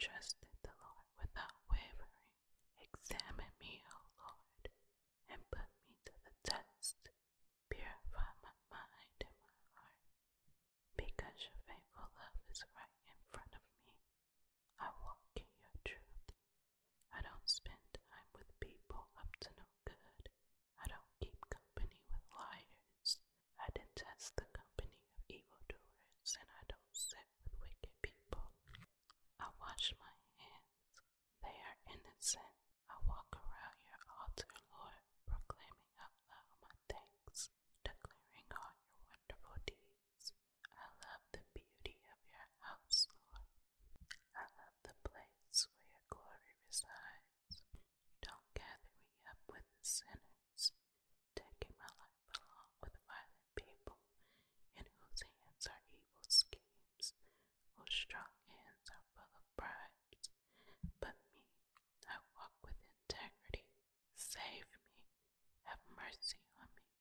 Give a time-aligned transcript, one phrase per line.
[0.00, 2.24] the Lord without wavering.
[2.80, 4.64] Examine me, O Lord,
[5.28, 6.96] and put me to the test.
[7.68, 10.00] Purify my mind and my heart.
[10.96, 13.92] Because your faithful love is right in front of me,
[14.80, 16.32] I walk in your truth.
[17.12, 20.32] I don't spend time with people up to no good.
[20.80, 23.20] I don't keep company with liars.
[23.60, 28.56] I detest the company of evildoers, and I don't sit with wicked people.
[29.38, 30.72] I wash my hands,
[31.42, 31.54] they
[32.20, 32.52] are.
[32.92, 37.48] I walk around your altar, Lord, proclaiming out loud my thanks,
[37.80, 40.36] declaring all your wonderful deeds.
[40.68, 43.48] I love the beauty of your house, Lord.
[44.36, 47.64] I love the place where your glory resides.
[48.20, 50.76] Don't gather me up with the sinners,
[51.32, 53.96] taking my life along with violent people,
[54.76, 57.16] in whose hands are evil schemes,
[57.80, 58.39] whose strong
[65.64, 66.99] have mercy on me.